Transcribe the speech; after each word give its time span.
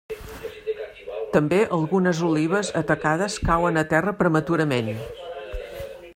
També 1.35 1.59
algunes 1.77 2.23
olives 2.29 2.73
atacades 2.83 3.37
cauen 3.51 3.79
a 3.83 3.85
terra 3.93 4.19
prematurament. 4.23 4.93